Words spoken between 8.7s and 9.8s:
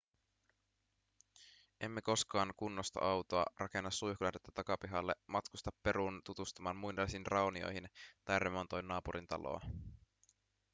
naapurin taloa